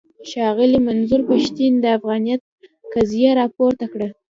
ښاغلي 0.29 0.79
منظور 0.87 1.21
پښتين 1.31 1.73
د 1.79 1.85
افغانيت 1.97 2.41
قضيه 2.93 3.31
راپورته 3.41 3.85
کړه. 3.93 4.07